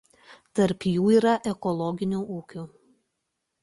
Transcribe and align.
Tarp 0.59 0.87
jų 0.93 1.05
yra 1.19 1.35
ir 1.37 1.53
ekologinių 1.53 2.25
ūkių. 2.41 2.69